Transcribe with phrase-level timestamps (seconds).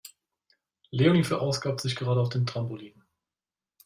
[0.89, 3.03] Leonie verausgabt sich gerade auf dem Trampolin.